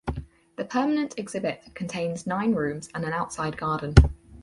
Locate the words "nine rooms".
2.25-2.89